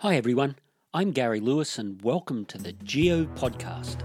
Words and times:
Hi, 0.00 0.16
everyone. 0.16 0.56
I'm 0.92 1.10
Gary 1.10 1.40
Lewis, 1.40 1.78
and 1.78 2.02
welcome 2.02 2.44
to 2.46 2.58
the 2.58 2.72
Geo 2.72 3.24
Podcast. 3.24 4.02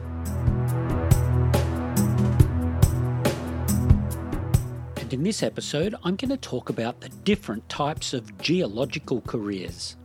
And 4.96 5.12
in 5.12 5.24
this 5.24 5.44
episode, 5.44 5.94
I'm 6.06 6.16
going 6.16 6.30
to 6.30 6.38
talk 6.38 6.70
about 6.70 7.02
the 7.02 7.10
different 7.10 7.68
types 7.68 8.14
of 8.14 8.38
geological 8.38 9.20
careers. 9.20 9.98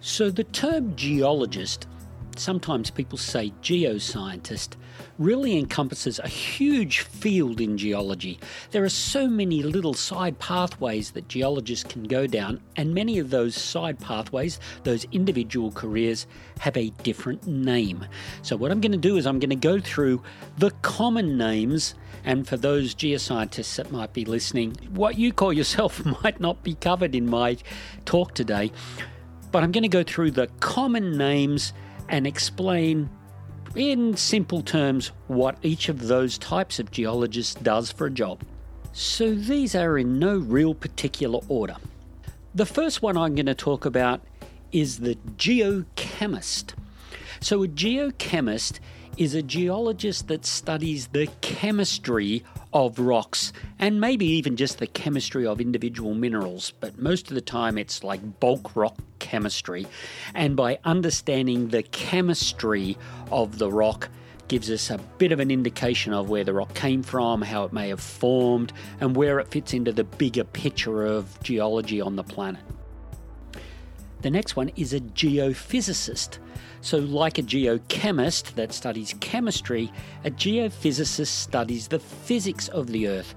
So, 0.00 0.28
the 0.28 0.42
term 0.42 0.96
geologist 0.96 1.86
sometimes 2.38 2.90
people 2.90 3.18
say 3.18 3.52
geoscientist, 3.62 4.76
really 5.18 5.56
encompasses 5.58 6.18
a 6.18 6.28
huge 6.28 7.00
field 7.00 7.60
in 7.60 7.78
geology. 7.78 8.38
There 8.70 8.84
are 8.84 8.88
so 8.88 9.28
many 9.28 9.62
little 9.62 9.94
side 9.94 10.38
pathways 10.38 11.12
that 11.12 11.28
geologists 11.28 11.84
can 11.84 12.04
go 12.04 12.26
down, 12.26 12.60
and 12.76 12.94
many 12.94 13.18
of 13.18 13.30
those 13.30 13.54
side 13.54 13.98
pathways, 14.00 14.58
those 14.82 15.04
individual 15.12 15.70
careers, 15.72 16.26
have 16.60 16.76
a 16.76 16.90
different 17.02 17.46
name. 17.46 18.04
So, 18.42 18.56
what 18.56 18.70
I'm 18.70 18.80
going 18.80 18.92
to 18.92 18.98
do 18.98 19.16
is 19.16 19.26
I'm 19.26 19.38
going 19.38 19.50
to 19.50 19.56
go 19.56 19.80
through 19.80 20.22
the 20.58 20.70
common 20.82 21.36
names, 21.36 21.94
and 22.24 22.46
for 22.46 22.56
those 22.56 22.94
geoscientists 22.94 23.76
that 23.76 23.92
might 23.92 24.12
be 24.12 24.24
listening, 24.24 24.76
what 24.90 25.18
you 25.18 25.32
call 25.32 25.52
yourself 25.52 26.04
might 26.22 26.40
not 26.40 26.62
be 26.62 26.74
covered 26.74 27.14
in 27.14 27.28
my 27.28 27.56
talk 28.04 28.34
today. 28.34 28.72
But 29.52 29.62
I'm 29.62 29.70
going 29.70 29.82
to 29.82 29.88
go 29.88 30.02
through 30.02 30.32
the 30.32 30.48
common 30.58 31.16
names 31.16 31.72
and 32.08 32.26
explain 32.26 33.08
in 33.74 34.16
simple 34.16 34.62
terms 34.62 35.10
what 35.26 35.56
each 35.62 35.88
of 35.88 36.06
those 36.06 36.38
types 36.38 36.78
of 36.78 36.90
geologists 36.90 37.54
does 37.54 37.90
for 37.90 38.06
a 38.06 38.10
job. 38.10 38.42
So 38.92 39.34
these 39.34 39.74
are 39.74 39.98
in 39.98 40.18
no 40.18 40.38
real 40.38 40.74
particular 40.74 41.40
order. 41.48 41.76
The 42.54 42.66
first 42.66 43.02
one 43.02 43.16
I'm 43.16 43.34
going 43.34 43.46
to 43.46 43.54
talk 43.54 43.84
about 43.84 44.20
is 44.70 45.00
the 45.00 45.16
geochemist. 45.36 46.74
So, 47.40 47.62
a 47.64 47.68
geochemist 47.68 48.78
is 49.16 49.34
a 49.34 49.42
geologist 49.42 50.28
that 50.28 50.44
studies 50.44 51.08
the 51.08 51.28
chemistry 51.40 52.44
of 52.72 52.98
rocks 52.98 53.52
and 53.78 54.00
maybe 54.00 54.26
even 54.26 54.56
just 54.56 54.78
the 54.78 54.86
chemistry 54.86 55.46
of 55.46 55.60
individual 55.60 56.14
minerals, 56.14 56.72
but 56.80 56.98
most 56.98 57.28
of 57.28 57.34
the 57.34 57.40
time 57.40 57.78
it's 57.78 58.02
like 58.02 58.40
bulk 58.40 58.74
rock 58.74 58.96
chemistry. 59.24 59.86
And 60.34 60.54
by 60.54 60.78
understanding 60.84 61.68
the 61.68 61.82
chemistry 61.82 62.98
of 63.32 63.58
the 63.58 63.72
rock, 63.72 64.10
gives 64.48 64.70
us 64.70 64.90
a 64.90 64.98
bit 65.16 65.32
of 65.32 65.40
an 65.40 65.50
indication 65.50 66.12
of 66.12 66.28
where 66.28 66.44
the 66.44 66.52
rock 66.52 66.74
came 66.74 67.02
from, 67.02 67.40
how 67.40 67.64
it 67.64 67.72
may 67.72 67.88
have 67.88 68.00
formed, 68.00 68.70
and 69.00 69.16
where 69.16 69.40
it 69.40 69.48
fits 69.48 69.72
into 69.72 69.90
the 69.90 70.04
bigger 70.04 70.44
picture 70.44 71.06
of 71.06 71.42
geology 71.42 72.02
on 72.02 72.16
the 72.16 72.22
planet. 72.22 72.62
The 74.20 74.30
next 74.30 74.54
one 74.56 74.70
is 74.76 74.92
a 74.92 75.00
geophysicist. 75.00 76.38
So, 76.82 76.98
like 76.98 77.38
a 77.38 77.42
geochemist 77.42 78.54
that 78.56 78.74
studies 78.74 79.14
chemistry, 79.20 79.90
a 80.24 80.30
geophysicist 80.30 81.28
studies 81.28 81.88
the 81.88 81.98
physics 81.98 82.68
of 82.68 82.88
the 82.88 83.08
Earth 83.08 83.34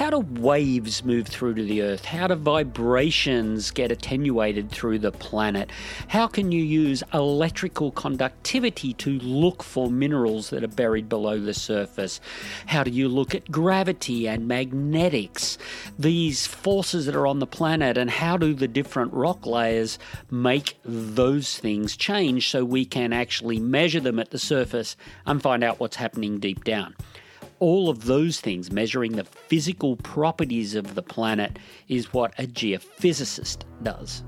how 0.00 0.08
do 0.08 0.20
waves 0.40 1.04
move 1.04 1.26
through 1.26 1.52
to 1.52 1.62
the 1.62 1.82
Earth? 1.82 2.06
How 2.06 2.26
do 2.26 2.34
vibrations 2.34 3.70
get 3.70 3.92
attenuated 3.92 4.70
through 4.70 5.00
the 5.00 5.12
planet? 5.12 5.68
How 6.08 6.26
can 6.26 6.52
you 6.52 6.64
use 6.64 7.02
electrical 7.12 7.90
conductivity 7.90 8.94
to 8.94 9.18
look 9.18 9.62
for 9.62 9.90
minerals 9.90 10.48
that 10.48 10.64
are 10.64 10.68
buried 10.68 11.10
below 11.10 11.38
the 11.38 11.52
surface? 11.52 12.18
How 12.64 12.82
do 12.82 12.90
you 12.90 13.10
look 13.10 13.34
at 13.34 13.50
gravity 13.50 14.26
and 14.26 14.48
magnetics? 14.48 15.58
These 15.98 16.46
forces 16.46 17.04
that 17.04 17.14
are 17.14 17.26
on 17.26 17.40
the 17.40 17.46
planet, 17.46 17.98
and 17.98 18.08
how 18.08 18.38
do 18.38 18.54
the 18.54 18.68
different 18.68 19.12
rock 19.12 19.44
layers 19.44 19.98
make 20.30 20.78
those 20.82 21.58
things 21.58 21.94
change 21.94 22.48
so 22.48 22.64
we 22.64 22.86
can 22.86 23.12
actually 23.12 23.60
measure 23.60 24.00
them 24.00 24.18
at 24.18 24.30
the 24.30 24.38
surface 24.38 24.96
and 25.26 25.42
find 25.42 25.62
out 25.62 25.78
what's 25.78 25.96
happening 25.96 26.38
deep 26.38 26.64
down? 26.64 26.94
All 27.60 27.88
of 27.88 28.06
those 28.06 28.40
things, 28.40 28.72
measuring 28.72 29.12
the 29.12 29.24
physical 29.24 29.96
properties 29.96 30.74
of 30.74 30.94
the 30.94 31.02
planet, 31.02 31.58
is 31.88 32.12
what 32.12 32.34
a 32.38 32.44
geophysicist 32.44 33.62
does. 33.82 34.24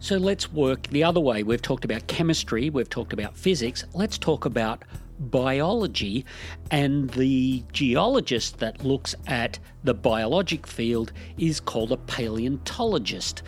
So 0.00 0.16
let's 0.16 0.52
work 0.52 0.86
the 0.88 1.04
other 1.04 1.20
way. 1.20 1.42
We've 1.42 1.62
talked 1.62 1.84
about 1.84 2.06
chemistry, 2.08 2.68
we've 2.68 2.90
talked 2.90 3.12
about 3.12 3.36
physics. 3.36 3.84
Let's 3.94 4.18
talk 4.18 4.44
about 4.44 4.84
biology 5.18 6.24
and 6.70 7.08
the 7.10 7.62
geologist 7.72 8.58
that 8.58 8.84
looks 8.84 9.14
at 9.26 9.58
the 9.84 9.94
biologic 9.94 10.66
field 10.66 11.12
is 11.38 11.60
called 11.60 11.92
a 11.92 11.96
paleontologist 11.96 13.42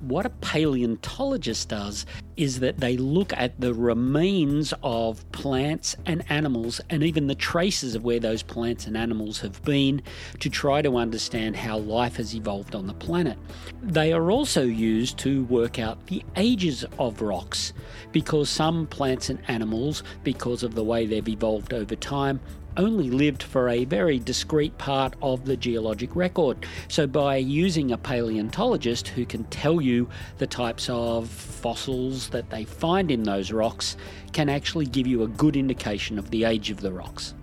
what 0.00 0.26
a 0.26 0.30
paleontologist 0.30 1.68
does 1.68 2.06
is 2.36 2.60
that 2.60 2.78
they 2.78 2.96
look 2.96 3.32
at 3.32 3.60
the 3.60 3.74
remains 3.74 4.72
of 4.82 5.30
plants 5.32 5.96
and 6.06 6.24
animals 6.30 6.80
and 6.88 7.02
even 7.02 7.26
the 7.26 7.34
traces 7.34 7.94
of 7.94 8.04
where 8.04 8.20
those 8.20 8.42
plants 8.42 8.86
and 8.86 8.96
animals 8.96 9.40
have 9.40 9.62
been 9.64 10.00
to 10.38 10.48
try 10.48 10.80
to 10.80 10.96
understand 10.96 11.56
how 11.56 11.78
life 11.78 12.16
has 12.16 12.34
evolved 12.34 12.74
on 12.74 12.86
the 12.86 12.94
planet. 12.94 13.36
They 13.82 14.12
are 14.12 14.30
also 14.30 14.62
used 14.62 15.18
to 15.18 15.44
work 15.44 15.78
out 15.78 16.06
the 16.06 16.24
ages 16.36 16.84
of 16.98 17.20
rocks 17.20 17.72
because 18.12 18.48
some 18.48 18.86
plants 18.86 19.30
and 19.30 19.40
animals, 19.48 20.02
because 20.22 20.62
of 20.62 20.74
the 20.74 20.84
way 20.84 21.06
they've 21.06 21.28
evolved 21.28 21.74
over 21.74 21.96
time, 21.96 22.40
only 22.78 23.10
lived 23.10 23.42
for 23.42 23.68
a 23.68 23.84
very 23.84 24.18
discrete 24.18 24.78
part 24.78 25.14
of 25.20 25.44
the 25.44 25.56
geologic 25.56 26.14
record. 26.16 26.64
So, 26.86 27.06
by 27.06 27.36
using 27.36 27.92
a 27.92 27.98
paleontologist 27.98 29.08
who 29.08 29.26
can 29.26 29.44
tell 29.44 29.80
you 29.80 30.08
the 30.38 30.46
types 30.46 30.88
of 30.88 31.28
fossils 31.28 32.28
that 32.30 32.48
they 32.48 32.64
find 32.64 33.10
in 33.10 33.24
those 33.24 33.52
rocks, 33.52 33.96
can 34.32 34.48
actually 34.48 34.86
give 34.86 35.06
you 35.06 35.24
a 35.24 35.28
good 35.28 35.56
indication 35.56 36.18
of 36.18 36.30
the 36.30 36.44
age 36.44 36.70
of 36.70 36.80
the 36.80 36.92
rocks. 36.92 37.34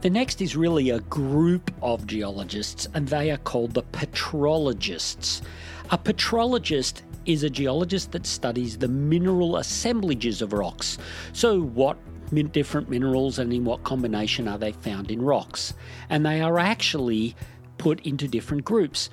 The 0.00 0.10
next 0.10 0.40
is 0.40 0.54
really 0.54 0.90
a 0.90 1.00
group 1.00 1.72
of 1.82 2.06
geologists, 2.06 2.86
and 2.94 3.08
they 3.08 3.32
are 3.32 3.38
called 3.38 3.74
the 3.74 3.82
petrologists. 3.82 5.42
A 5.90 5.98
petrologist 5.98 7.02
is 7.26 7.42
a 7.42 7.50
geologist 7.50 8.12
that 8.12 8.24
studies 8.24 8.78
the 8.78 8.88
mineral 8.88 9.56
assemblages 9.56 10.40
of 10.40 10.52
rocks. 10.52 10.98
So, 11.32 11.60
what 11.60 11.98
different 12.30 12.88
minerals 12.88 13.38
and 13.38 13.52
in 13.52 13.64
what 13.64 13.84
combination 13.84 14.48
are 14.48 14.58
they 14.58 14.72
found 14.72 15.10
in 15.10 15.22
rocks. 15.22 15.74
And 16.08 16.24
they 16.24 16.40
are 16.40 16.58
actually 16.58 17.34
put 17.78 18.00
into 18.00 18.28
different 18.28 18.64
groups. 18.64 19.10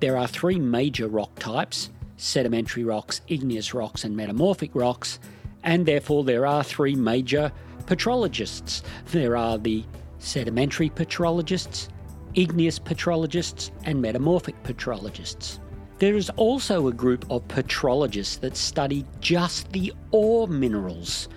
There 0.00 0.16
are 0.16 0.26
three 0.26 0.58
major 0.58 1.08
rock 1.08 1.38
types 1.38 1.90
sedimentary 2.18 2.82
rocks, 2.82 3.20
igneous 3.28 3.72
rocks, 3.72 4.04
and 4.04 4.16
metamorphic 4.16 4.74
rocks, 4.74 5.20
and 5.62 5.86
therefore 5.86 6.24
there 6.24 6.46
are 6.46 6.64
three 6.64 6.96
major 6.96 7.52
petrologists. 7.86 8.82
There 9.12 9.36
are 9.36 9.56
the 9.56 9.84
sedimentary 10.18 10.90
petrologists, 10.90 11.88
igneous 12.34 12.78
petrologists, 12.78 13.70
and 13.84 14.02
metamorphic 14.02 14.60
petrologists. 14.64 15.60
There 15.98 16.16
is 16.16 16.30
also 16.30 16.88
a 16.88 16.92
group 16.92 17.24
of 17.30 17.46
petrologists 17.48 18.40
that 18.40 18.56
study 18.56 19.04
just 19.20 19.72
the 19.72 19.92
ore 20.10 20.46
minerals 20.48 21.28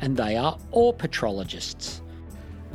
and 0.00 0.16
they 0.16 0.36
are 0.36 0.58
ore 0.72 0.94
petrologists. 0.94 2.00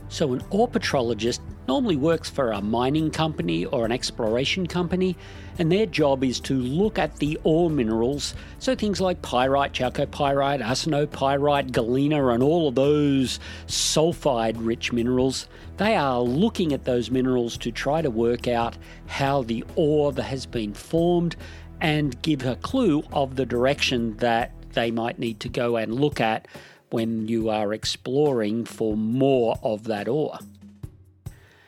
So, 0.08 0.34
an 0.34 0.44
ore 0.52 0.68
petrologist 0.68 1.42
normally 1.68 1.96
works 1.96 2.30
for 2.30 2.52
a 2.52 2.62
mining 2.62 3.10
company 3.10 3.66
or 3.66 3.86
an 3.86 3.92
exploration 3.92 4.68
company, 4.68 5.18
and 5.58 5.72
their 5.72 5.88
job 5.88 6.24
is 6.24 6.40
to 6.42 6.54
look 6.54 7.00
at 7.00 7.18
the 7.18 7.40
ore 7.44 7.72
minerals. 7.72 8.36
So, 8.60 8.76
things 8.76 9.02
like 9.02 9.22
pyrite, 9.24 9.74
chalcopyrite, 9.74 10.62
arsenopyrite, 10.62 11.72
galena, 11.72 12.28
and 12.28 12.44
all 12.44 12.68
of 12.68 12.76
those 12.76 13.40
sulfide 13.68 14.56
rich 14.58 14.94
minerals, 14.94 15.48
they 15.78 15.96
are 15.96 16.22
looking 16.22 16.72
at 16.72 16.86
those 16.86 17.10
minerals 17.10 17.58
to 17.58 17.72
try 17.72 18.02
to 18.02 18.10
work 18.12 18.48
out 18.48 18.78
how 19.08 19.42
the 19.42 19.66
ore 19.76 20.14
has 20.14 20.46
been 20.46 20.74
formed 20.74 21.36
and 21.82 22.22
give 22.22 22.46
a 22.46 22.56
clue 22.58 23.04
of 23.12 23.36
the 23.36 23.46
direction 23.46 24.16
that 24.18 24.52
they 24.74 24.92
might 24.92 25.18
need 25.18 25.40
to 25.40 25.50
go 25.50 25.78
and 25.78 25.94
look 25.94 26.22
at 26.22 26.48
when 26.96 27.28
you 27.28 27.50
are 27.50 27.74
exploring 27.74 28.64
for 28.64 28.96
more 28.96 29.60
of 29.62 29.84
that 29.84 30.08
ore. 30.08 30.40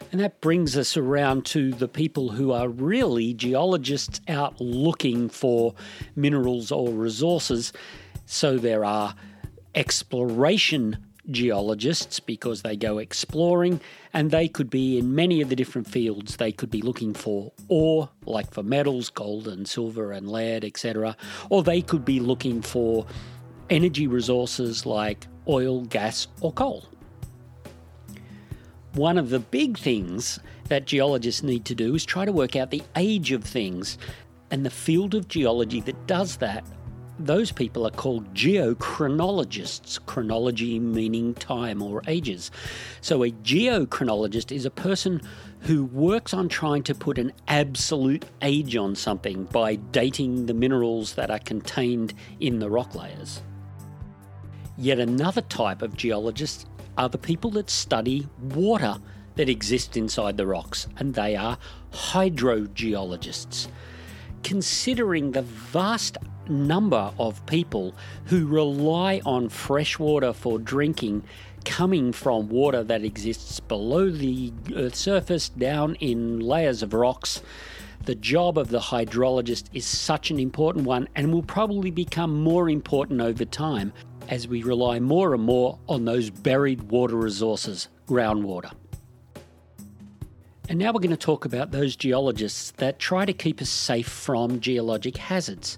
And 0.09 0.21
that 0.21 0.39
brings 0.39 0.77
us 0.77 0.95
around 0.95 1.45
to 1.47 1.73
the 1.73 1.89
people 1.89 2.29
who 2.29 2.53
are 2.53 2.69
really 2.69 3.33
geologists 3.33 4.21
out 4.29 4.61
looking 4.61 5.27
for 5.27 5.75
minerals 6.15 6.71
or 6.71 6.93
resources. 6.93 7.73
So 8.25 8.57
there 8.57 8.85
are 8.85 9.15
exploration 9.75 10.97
geologists 11.29 12.21
because 12.21 12.61
they 12.61 12.77
go 12.77 12.97
exploring 12.97 13.81
and 14.13 14.31
they 14.31 14.47
could 14.47 14.69
be 14.69 14.97
in 14.97 15.13
many 15.13 15.41
of 15.41 15.49
the 15.49 15.57
different 15.57 15.89
fields. 15.89 16.37
They 16.37 16.53
could 16.53 16.71
be 16.71 16.81
looking 16.81 17.13
for 17.13 17.51
ore, 17.67 18.07
like 18.25 18.53
for 18.53 18.63
metals, 18.63 19.09
gold 19.09 19.45
and 19.45 19.67
silver 19.67 20.13
and 20.13 20.31
lead, 20.31 20.63
etc. 20.63 21.17
Or 21.49 21.63
they 21.63 21.81
could 21.81 22.05
be 22.05 22.21
looking 22.21 22.61
for 22.61 23.05
energy 23.69 24.07
resources 24.07 24.85
like 24.85 25.27
oil, 25.47 25.81
gas, 25.85 26.27
or 26.41 26.51
coal. 26.51 26.85
One 28.93 29.17
of 29.17 29.29
the 29.29 29.39
big 29.39 29.77
things 29.77 30.39
that 30.69 30.85
geologists 30.85 31.43
need 31.43 31.65
to 31.65 31.75
do 31.75 31.95
is 31.95 32.05
try 32.05 32.25
to 32.25 32.31
work 32.31 32.55
out 32.55 32.71
the 32.71 32.83
age 32.95 33.31
of 33.31 33.43
things. 33.43 33.97
And 34.49 34.65
the 34.65 34.69
field 34.69 35.13
of 35.13 35.27
geology 35.27 35.81
that 35.81 36.07
does 36.07 36.37
that, 36.37 36.65
those 37.19 37.51
people 37.51 37.85
are 37.85 37.91
called 37.91 38.33
geochronologists, 38.33 40.03
chronology 40.05 40.79
meaning 40.79 41.33
time 41.33 41.81
or 41.81 42.01
ages. 42.07 42.51
So 43.01 43.23
a 43.23 43.31
geochronologist 43.31 44.51
is 44.51 44.65
a 44.65 44.71
person 44.71 45.21
who 45.61 45.85
works 45.85 46.33
on 46.33 46.47
trying 46.47 46.83
to 46.83 46.95
put 46.95 47.17
an 47.17 47.33
absolute 47.47 48.25
age 48.41 48.75
on 48.75 48.95
something 48.95 49.45
by 49.45 49.75
dating 49.75 50.45
the 50.45 50.53
minerals 50.53 51.13
that 51.15 51.31
are 51.31 51.39
contained 51.39 52.13
in 52.39 52.59
the 52.59 52.69
rock 52.69 52.95
layers. 52.95 53.41
Yet 54.77 54.99
another 54.99 55.41
type 55.41 55.81
of 55.81 55.97
geologist 55.97 56.67
are 56.97 57.09
the 57.09 57.17
people 57.17 57.51
that 57.51 57.69
study 57.69 58.27
water 58.39 58.97
that 59.35 59.49
exists 59.49 59.97
inside 59.97 60.37
the 60.37 60.47
rocks, 60.47 60.87
and 60.97 61.13
they 61.13 61.35
are 61.35 61.57
hydrogeologists. 61.91 63.67
Considering 64.43 65.31
the 65.31 65.41
vast 65.41 66.17
number 66.47 67.11
of 67.19 67.45
people 67.45 67.93
who 68.25 68.45
rely 68.45 69.21
on 69.25 69.49
fresh 69.49 69.99
water 69.99 70.31
for 70.33 70.59
drinking 70.59 71.23
coming 71.65 72.13
from 72.13 72.47
water 72.47 72.83
that 72.83 73.03
exists 73.03 73.59
below 73.59 74.09
the 74.09 74.53
Earth's 74.73 74.99
surface 74.99 75.49
down 75.49 75.95
in 75.95 76.39
layers 76.39 76.81
of 76.81 76.93
rocks. 76.93 77.41
The 78.05 78.15
job 78.15 78.57
of 78.57 78.69
the 78.69 78.79
hydrologist 78.79 79.65
is 79.73 79.85
such 79.85 80.31
an 80.31 80.39
important 80.39 80.85
one 80.85 81.09
and 81.15 81.33
will 81.33 81.43
probably 81.43 81.91
become 81.91 82.41
more 82.41 82.69
important 82.69 83.19
over 83.19 83.43
time 83.43 83.91
as 84.27 84.47
we 84.47 84.63
rely 84.63 84.99
more 84.99 85.33
and 85.33 85.43
more 85.43 85.79
on 85.87 86.05
those 86.05 86.29
buried 86.29 86.83
water 86.83 87.15
resources, 87.15 87.87
groundwater. 88.07 88.71
And 90.69 90.79
now 90.79 90.91
we're 90.91 90.99
going 90.99 91.11
to 91.11 91.17
talk 91.17 91.45
about 91.45 91.71
those 91.71 91.95
geologists 91.95 92.71
that 92.71 92.99
try 92.99 93.25
to 93.25 93.31
keep 93.33 93.61
us 93.61 93.69
safe 93.69 94.07
from 94.07 94.59
geologic 94.59 95.15
hazards. 95.15 95.77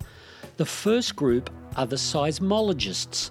The 0.58 0.66
first 0.66 1.16
group 1.16 1.52
are 1.76 1.86
the 1.86 1.96
seismologists. 1.96 3.30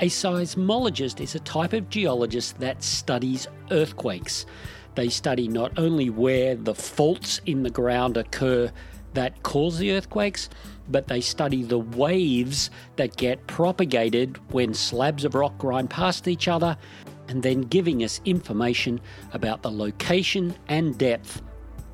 A 0.00 0.06
seismologist 0.06 1.20
is 1.20 1.34
a 1.34 1.40
type 1.40 1.74
of 1.74 1.90
geologist 1.90 2.58
that 2.60 2.82
studies 2.82 3.46
earthquakes. 3.70 4.46
They 4.94 5.10
study 5.10 5.48
not 5.48 5.78
only 5.78 6.08
where 6.08 6.54
the 6.54 6.74
faults 6.74 7.42
in 7.44 7.62
the 7.62 7.70
ground 7.70 8.16
occur 8.16 8.72
that 9.16 9.42
cause 9.42 9.78
the 9.78 9.92
earthquakes, 9.92 10.48
but 10.88 11.08
they 11.08 11.20
study 11.20 11.62
the 11.62 11.78
waves 11.78 12.70
that 12.96 13.16
get 13.16 13.46
propagated 13.46 14.38
when 14.52 14.72
slabs 14.72 15.24
of 15.24 15.34
rock 15.34 15.58
grind 15.58 15.90
past 15.90 16.28
each 16.28 16.48
other, 16.48 16.76
and 17.28 17.42
then 17.42 17.62
giving 17.62 18.04
us 18.04 18.20
information 18.24 19.00
about 19.32 19.62
the 19.62 19.70
location 19.70 20.54
and 20.68 20.96
depth 20.96 21.42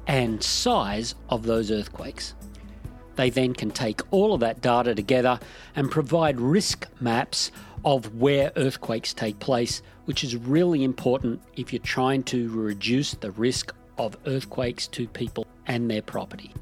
and 0.07 0.43
size 0.43 1.15
of 1.31 1.45
those 1.45 1.71
earthquakes. 1.71 2.35
They 3.17 3.31
then 3.31 3.55
can 3.55 3.71
take 3.71 4.01
all 4.11 4.35
of 4.35 4.41
that 4.41 4.61
data 4.61 4.95
together 4.95 5.39
and 5.77 5.91
provide 5.91 6.41
risk 6.41 6.87
maps 7.01 7.51
of 7.85 8.15
where 8.15 8.53
earthquakes 8.57 9.13
take 9.13 9.39
place, 9.39 9.83
which 10.05 10.25
is 10.25 10.37
really 10.37 10.85
important 10.85 11.41
if 11.57 11.73
you're 11.73 11.81
trying 11.81 12.23
to 12.25 12.49
reduce 12.51 13.13
the 13.13 13.31
risk 13.33 13.75
of 13.99 14.17
earthquakes 14.27 14.87
to 14.89 15.07
people 15.09 15.47
and 15.67 15.91
their 15.91 16.03
property. 16.03 16.53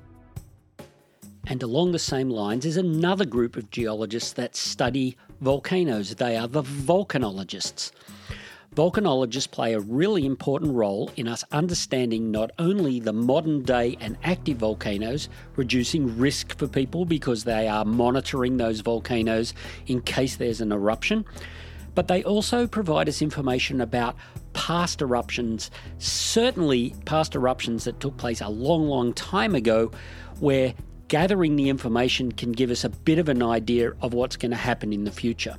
And 1.51 1.65
along 1.65 1.91
the 1.91 1.99
same 1.99 2.31
lines 2.31 2.65
is 2.65 2.77
another 2.77 3.25
group 3.25 3.57
of 3.57 3.73
geologists 3.73 4.33
that 4.35 4.55
study 4.55 5.17
volcanoes. 5.41 6.15
They 6.15 6.37
are 6.37 6.47
the 6.47 6.63
volcanologists. 6.63 7.91
Volcanologists 8.77 9.51
play 9.51 9.75
a 9.75 9.81
really 9.81 10.25
important 10.25 10.75
role 10.75 11.11
in 11.17 11.27
us 11.27 11.43
understanding 11.51 12.31
not 12.31 12.53
only 12.61 13.01
the 13.01 13.13
modern 13.13 13.65
day 13.65 13.97
and 13.99 14.17
active 14.23 14.59
volcanoes, 14.59 15.29
reducing 15.57 16.17
risk 16.17 16.57
for 16.57 16.69
people 16.69 17.05
because 17.05 17.43
they 17.43 17.67
are 17.67 17.85
monitoring 17.85 18.57
those 18.57 18.79
volcanoes 18.79 19.53
in 19.89 20.03
case 20.03 20.37
there's 20.37 20.61
an 20.61 20.71
eruption, 20.71 21.25
but 21.97 22.07
they 22.07 22.23
also 22.23 22.69
provide 22.69 23.09
us 23.09 23.21
information 23.21 23.81
about 23.81 24.15
past 24.53 25.03
eruptions, 25.03 25.69
certainly 25.99 26.95
past 27.07 27.35
eruptions 27.35 27.83
that 27.83 27.99
took 27.99 28.17
place 28.19 28.41
a 28.41 28.49
long, 28.49 28.87
long 28.87 29.13
time 29.15 29.57
ago, 29.57 29.91
where 30.39 30.75
gathering 31.11 31.57
the 31.57 31.69
information 31.69 32.31
can 32.31 32.53
give 32.53 32.71
us 32.71 32.85
a 32.85 32.89
bit 32.89 33.19
of 33.19 33.29
an 33.29 33.43
idea 33.43 33.93
of 34.01 34.15
what's 34.15 34.37
going 34.37 34.53
to 34.53 34.57
happen 34.57 34.93
in 34.93 35.03
the 35.03 35.11
future. 35.11 35.57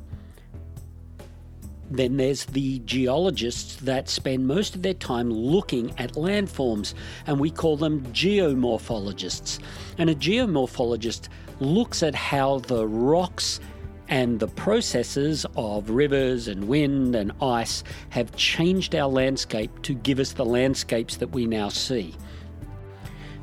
Then 1.92 2.15
there's 2.15 2.45
the 2.45 2.80
geologists 2.80 3.75
that 3.81 4.07
spend 4.07 4.48
most 4.48 4.75
of 4.75 4.81
their 4.81 4.94
time 4.94 5.30
looking 5.30 5.94
at 5.98 6.13
landforms, 6.13 6.94
and 7.27 7.38
we 7.38 7.51
call 7.51 7.75
them 7.75 8.00
geomorphologists. 8.13 9.59
And 9.98 10.09
a 10.09 10.15
geomorphologist 10.15 11.27
looks 11.59 12.01
at 12.01 12.15
how 12.15 12.59
the 12.59 12.88
rocks 12.88 13.59
and 14.07 14.39
the 14.39 14.48
processes 14.48 15.45
of 15.57 15.89
rivers 15.89 16.48
and 16.48 16.65
wind 16.69 17.13
and 17.13 17.33
ice 17.42 17.83
have 18.12 18.33
changed 18.38 18.95
our 18.95 19.09
landscape 19.09 19.81
to 19.81 19.95
give 19.95 20.19
us 20.19 20.31
the 20.31 20.45
landscapes 20.45 21.18
that 21.18 21.31
we 21.31 21.45
now 21.45 21.68
see. 21.68 22.15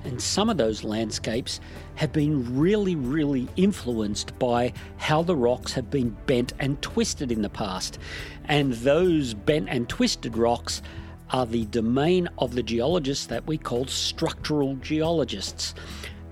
And 0.04 0.20
some 0.20 0.48
of 0.48 0.56
those 0.56 0.84
landscapes 0.84 1.60
have 1.96 2.12
been 2.12 2.58
really, 2.58 2.94
really 2.94 3.48
influenced 3.56 4.38
by 4.38 4.72
how 4.96 5.22
the 5.22 5.36
rocks 5.36 5.72
have 5.72 5.90
been 5.90 6.16
bent 6.26 6.52
and 6.58 6.80
twisted 6.80 7.32
in 7.32 7.42
the 7.42 7.50
past. 7.50 7.98
And 8.44 8.72
those 8.74 9.34
bent 9.34 9.68
and 9.68 9.88
twisted 9.88 10.36
rocks 10.36 10.82
are 11.30 11.46
the 11.46 11.66
domain 11.66 12.28
of 12.38 12.54
the 12.54 12.62
geologists 12.62 13.26
that 13.26 13.46
we 13.46 13.58
call 13.58 13.86
structural 13.86 14.76
geologists. 14.76 15.74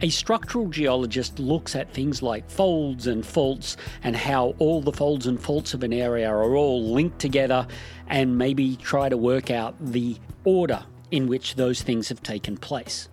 A 0.03 0.11
structural 0.11 0.69
geologist 0.69 1.39
looks 1.39 1.75
at 1.75 1.93
things 1.93 2.23
like 2.23 2.51
folds 2.51 3.07
and 3.07 3.25
faults 3.25 3.79
and 4.03 4.15
how 4.15 4.55
all 4.59 4.83
the 4.83 4.93
folds 4.93 5.27
and 5.27 5.41
faults 5.41 5.73
of 5.73 5.83
an 5.83 5.93
area 5.93 6.29
are 6.29 6.55
all 6.55 6.93
linked 6.93 7.19
together 7.19 7.67
and 8.07 8.37
maybe 8.37 8.77
try 8.77 9.09
to 9.09 9.17
work 9.17 9.51
out 9.51 9.75
the 9.81 10.17
order 10.45 10.85
in 11.11 11.27
which 11.27 11.55
those 11.55 11.83
things 11.83 12.09
have 12.11 12.23
taken 12.23 12.59
place. 12.59 13.09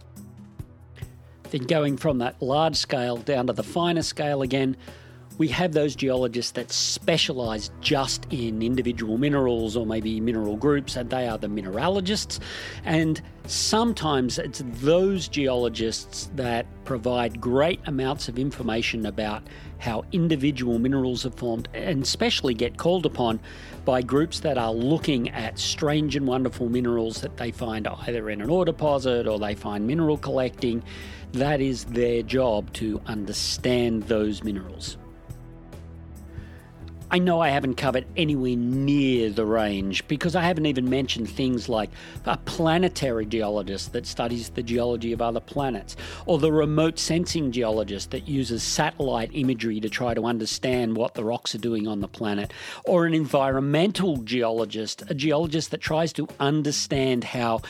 Then 1.54 1.68
going 1.68 1.98
from 1.98 2.18
that 2.18 2.42
large 2.42 2.76
scale 2.76 3.18
down 3.18 3.46
to 3.46 3.54
the 3.54 3.62
finer 3.62 4.02
scale 4.02 4.42
again, 4.42 4.76
we 5.38 5.48
have 5.50 5.74
those 5.74 5.96
geologists 5.96 6.54
that 6.54 6.72
specialize 6.72 7.70
just 7.80 8.26
in 8.32 8.64
individual 8.64 9.20
minerals 9.20 9.78
or 9.78 9.86
maybe 9.86 10.20
mineral 10.20 10.58
groups, 10.58 10.96
and 10.96 11.12
they 11.12 11.28
are 11.28 11.38
the 11.38 11.48
mineralogists. 11.48 12.40
And 12.84 13.22
sometimes 13.46 14.40
it's 14.40 14.64
those 14.66 15.28
geologists 15.28 16.32
that 16.36 16.66
provide 16.86 17.40
great 17.40 17.80
amounts 17.86 18.28
of 18.28 18.40
information 18.40 19.06
about 19.06 19.44
how 19.78 20.06
individual 20.12 20.80
minerals 20.80 21.24
are 21.24 21.32
formed, 21.32 21.68
and 21.76 22.02
especially 22.02 22.56
get 22.56 22.78
called 22.78 23.06
upon 23.06 23.40
by 23.86 24.02
groups 24.02 24.40
that 24.40 24.58
are 24.58 24.74
looking 24.74 25.30
at 25.30 25.60
strange 25.60 26.16
and 26.16 26.26
wonderful 26.26 26.68
minerals 26.68 27.22
that 27.22 27.38
they 27.38 27.52
find 27.52 27.88
either 27.88 28.32
in 28.32 28.42
an 28.42 28.50
ore 28.50 28.66
deposit 28.66 29.28
or 29.28 29.38
they 29.38 29.54
find 29.54 29.86
mineral 29.86 30.18
collecting. 30.18 30.82
That 31.34 31.62
is 31.62 31.86
their 31.86 32.22
job 32.22 32.72
to 32.74 33.02
understand 33.08 34.04
those 34.04 34.44
minerals. 34.44 34.98
I 37.10 37.20
know 37.20 37.42
I 37.42 37.50
haven't 37.50 37.76
covered 37.76 38.06
anywhere 38.18 38.56
near 38.56 39.30
the 39.30 39.46
range 39.46 40.08
because 40.08 40.36
I 40.36 40.42
haven't 40.42 40.66
even 40.66 40.90
mentioned 40.90 41.30
things 41.30 41.70
like 41.70 41.92
a 42.26 42.38
planetary 42.38 43.28
geologist 43.28 43.94
that 43.94 44.08
studies 44.08 44.50
the 44.50 44.64
geology 44.64 45.14
of 45.14 45.22
other 45.22 45.40
planets, 45.40 45.96
or 46.26 46.40
the 46.40 46.52
remote 46.52 46.98
sensing 46.98 47.52
geologist 47.52 48.10
that 48.12 48.28
uses 48.28 48.64
satellite 48.64 49.30
imagery 49.34 49.80
to 49.80 49.90
try 49.90 50.16
to 50.16 50.26
understand 50.26 50.98
what 50.98 51.14
the 51.14 51.24
rocks 51.24 51.54
are 51.54 51.60
doing 51.60 51.88
on 51.88 52.00
the 52.00 52.08
planet, 52.08 52.52
or 52.86 53.06
an 53.06 53.14
environmental 53.14 54.18
geologist, 54.18 55.04
a 55.08 55.14
geologist 55.14 55.70
that 55.70 55.82
tries 55.82 56.14
to 56.14 56.28
understand 56.40 57.24
how 57.24 57.62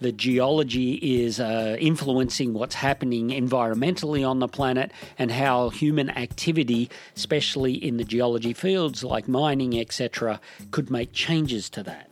the 0.00 0.12
geology 0.12 0.94
is 0.94 1.40
uh, 1.40 1.76
influencing 1.78 2.54
what's 2.54 2.74
happening 2.74 3.28
environmentally 3.28 4.28
on 4.28 4.38
the 4.38 4.48
planet 4.48 4.92
and 5.18 5.30
how 5.30 5.70
human 5.70 6.10
activity, 6.10 6.90
especially 7.16 7.72
in 7.72 7.96
the 7.96 8.04
geology 8.04 8.52
fields 8.52 9.04
like 9.04 9.28
mining, 9.28 9.78
etc., 9.78 10.40
could 10.70 10.90
make 10.90 11.12
changes 11.12 11.68
to 11.70 11.82
that. 11.82 12.10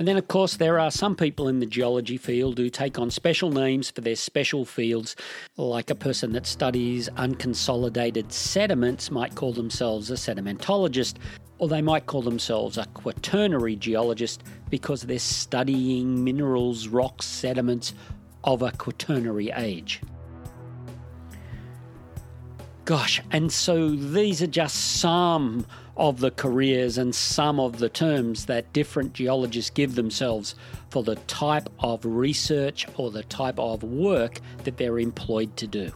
And 0.00 0.08
then, 0.08 0.16
of 0.16 0.28
course, 0.28 0.56
there 0.56 0.78
are 0.78 0.90
some 0.90 1.14
people 1.14 1.46
in 1.46 1.58
the 1.58 1.66
geology 1.66 2.16
field 2.16 2.56
who 2.56 2.70
take 2.70 2.98
on 2.98 3.10
special 3.10 3.50
names 3.50 3.90
for 3.90 4.00
their 4.00 4.16
special 4.16 4.64
fields, 4.64 5.14
like 5.58 5.90
a 5.90 5.94
person 5.94 6.32
that 6.32 6.46
studies 6.46 7.10
unconsolidated 7.18 8.32
sediments 8.32 9.10
might 9.10 9.34
call 9.34 9.52
themselves 9.52 10.10
a 10.10 10.14
sedimentologist, 10.14 11.16
or 11.60 11.68
they 11.68 11.82
might 11.82 12.06
call 12.06 12.22
themselves 12.22 12.78
a 12.78 12.86
quaternary 12.86 13.76
geologist 13.76 14.42
because 14.70 15.02
they're 15.02 15.18
studying 15.18 16.24
minerals, 16.24 16.88
rocks, 16.88 17.26
sediments 17.26 17.92
of 18.42 18.62
a 18.62 18.72
quaternary 18.72 19.52
age. 19.54 20.00
Gosh, 22.86 23.20
and 23.30 23.52
so 23.52 23.90
these 23.90 24.40
are 24.42 24.46
just 24.46 25.00
some 25.00 25.66
of 25.98 26.20
the 26.20 26.30
careers 26.30 26.96
and 26.96 27.14
some 27.14 27.60
of 27.60 27.78
the 27.78 27.90
terms 27.90 28.46
that 28.46 28.72
different 28.72 29.12
geologists 29.12 29.70
give 29.70 29.96
themselves 29.96 30.54
for 30.88 31.02
the 31.02 31.16
type 31.26 31.68
of 31.78 32.02
research 32.06 32.86
or 32.96 33.10
the 33.10 33.22
type 33.24 33.58
of 33.58 33.82
work 33.82 34.40
that 34.64 34.78
they're 34.78 34.98
employed 34.98 35.54
to 35.58 35.66
do. 35.66 35.92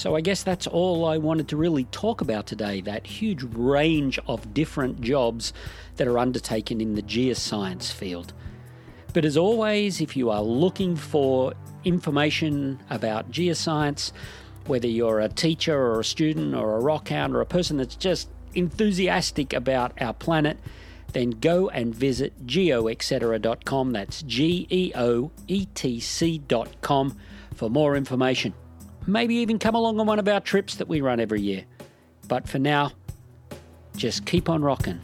So, 0.00 0.16
I 0.16 0.22
guess 0.22 0.42
that's 0.42 0.66
all 0.66 1.04
I 1.04 1.18
wanted 1.18 1.48
to 1.48 1.58
really 1.58 1.84
talk 1.84 2.22
about 2.22 2.46
today 2.46 2.80
that 2.80 3.06
huge 3.06 3.42
range 3.42 4.18
of 4.26 4.54
different 4.54 5.02
jobs 5.02 5.52
that 5.96 6.08
are 6.08 6.16
undertaken 6.16 6.80
in 6.80 6.94
the 6.94 7.02
geoscience 7.02 7.92
field. 7.92 8.32
But 9.12 9.26
as 9.26 9.36
always, 9.36 10.00
if 10.00 10.16
you 10.16 10.30
are 10.30 10.40
looking 10.40 10.96
for 10.96 11.52
information 11.84 12.80
about 12.88 13.30
geoscience, 13.30 14.12
whether 14.64 14.88
you're 14.88 15.20
a 15.20 15.28
teacher 15.28 15.78
or 15.78 16.00
a 16.00 16.04
student 16.04 16.54
or 16.54 16.78
a 16.78 16.82
rockhound 16.82 17.34
or 17.34 17.42
a 17.42 17.46
person 17.46 17.76
that's 17.76 17.94
just 17.94 18.30
enthusiastic 18.54 19.52
about 19.52 20.00
our 20.00 20.14
planet, 20.14 20.56
then 21.12 21.28
go 21.28 21.68
and 21.68 21.94
visit 21.94 22.46
geoetcetera.com. 22.46 23.90
That's 23.92 24.22
G 24.22 24.66
E 24.70 24.92
O 24.94 25.30
E 25.46 25.66
T 25.74 26.00
C.com 26.00 27.18
for 27.54 27.68
more 27.68 27.98
information. 27.98 28.54
Maybe 29.06 29.34
even 29.36 29.58
come 29.58 29.74
along 29.74 29.98
on 29.98 30.06
one 30.06 30.18
of 30.18 30.28
our 30.28 30.40
trips 30.40 30.76
that 30.76 30.88
we 30.88 31.00
run 31.00 31.20
every 31.20 31.40
year. 31.40 31.64
But 32.28 32.48
for 32.48 32.58
now, 32.58 32.92
just 33.96 34.26
keep 34.26 34.48
on 34.48 34.62
rocking. 34.62 35.00